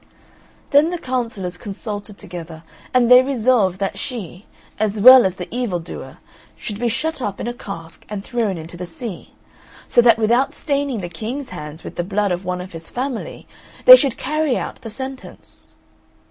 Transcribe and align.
Then 0.71 0.89
the 0.89 0.97
Councillors 0.97 1.57
consulted 1.57 2.17
together 2.17 2.63
and 2.91 3.05
they 3.11 3.21
resolved 3.21 3.77
that 3.77 3.99
she, 3.99 4.47
as 4.79 4.99
well 4.99 5.27
as 5.27 5.35
the 5.35 5.47
evil 5.51 5.77
doer, 5.77 6.17
should 6.55 6.79
be 6.79 6.87
shut 6.89 7.21
up 7.21 7.39
in 7.39 7.45
a 7.47 7.53
cask 7.53 8.03
and 8.09 8.23
thrown 8.23 8.57
into 8.57 8.75
the 8.75 8.87
sea; 8.87 9.35
so 9.87 10.01
that 10.01 10.17
without 10.17 10.53
staining 10.55 11.01
the 11.01 11.07
King's 11.07 11.49
hands 11.49 11.83
with 11.83 11.97
the 11.97 12.03
blood 12.03 12.31
of 12.31 12.43
one 12.43 12.61
of 12.61 12.71
his 12.71 12.89
family, 12.89 13.45
they 13.85 13.95
should 13.95 14.17
carry 14.17 14.57
out 14.57 14.81
the 14.81 14.89
sentence. 14.89 15.75